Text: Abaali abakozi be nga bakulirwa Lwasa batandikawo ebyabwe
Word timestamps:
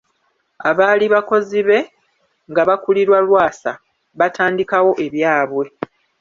Abaali 0.69 1.05
abakozi 1.09 1.59
be 1.67 1.79
nga 2.51 2.61
bakulirwa 2.69 3.17
Lwasa 3.27 3.71
batandikawo 4.19 4.91
ebyabwe 5.05 5.65